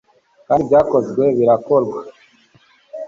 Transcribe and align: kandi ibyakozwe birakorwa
kandi 0.47 0.61
ibyakozwe 0.65 1.23
birakorwa 1.37 1.99